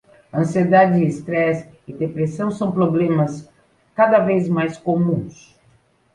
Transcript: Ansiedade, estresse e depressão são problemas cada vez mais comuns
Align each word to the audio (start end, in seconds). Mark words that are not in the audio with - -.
Ansiedade, 0.33 1.05
estresse 1.05 1.69
e 1.87 1.93
depressão 1.93 2.49
são 2.49 2.71
problemas 2.71 3.47
cada 3.93 4.17
vez 4.17 4.49
mais 4.49 4.75
comuns 4.75 5.55